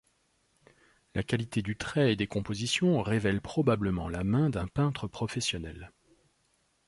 [1.13, 5.91] La qualité du trait et des compositions révèlent probablement la main d’un peintre professionnel.